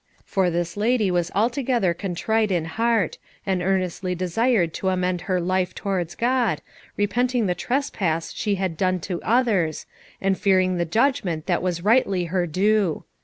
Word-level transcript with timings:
For 0.25 0.49
this 0.49 0.75
lady 0.75 1.11
was 1.11 1.29
altogether 1.35 1.93
contrite 1.93 2.49
in 2.51 2.65
heart, 2.65 3.19
and 3.45 3.61
earnestly 3.61 4.15
desired 4.15 4.73
to 4.73 4.89
amend 4.89 5.21
her 5.29 5.39
life 5.39 5.75
towards 5.75 6.15
God, 6.15 6.63
repenting 6.97 7.45
the 7.45 7.53
trespass 7.53 8.33
she 8.33 8.55
had 8.55 8.77
done 8.77 8.99
to 9.01 9.21
others, 9.21 9.85
and 10.19 10.35
fearing 10.39 10.77
the 10.77 10.85
judgment 10.85 11.45
that 11.45 11.61
was 11.61 11.83
rightly 11.83 12.23
her 12.33 12.47
due. 12.47 13.03